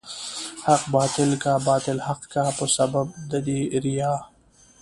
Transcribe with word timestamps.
حق 0.65 0.81
باطل 0.95 1.35
کا، 1.43 1.53
باطل 1.67 1.97
حق 2.07 2.21
کا 2.33 2.45
په 2.57 2.65
سبب 2.77 3.05
د 3.29 3.31
دې 3.47 3.59
ريا 3.83 4.13